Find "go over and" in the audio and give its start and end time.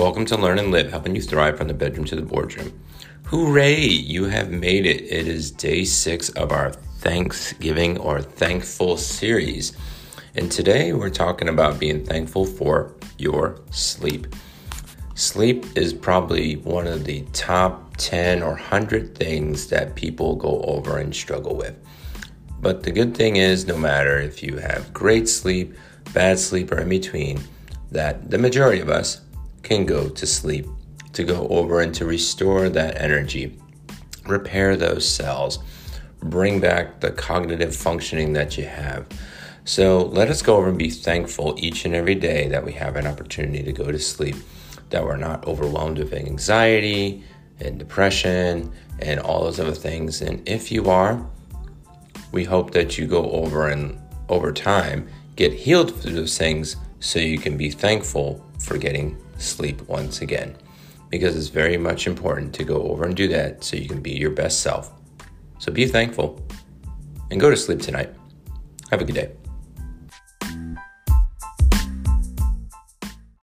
20.34-21.14, 31.24-31.94, 40.42-40.78, 53.06-53.98, 62.64-63.16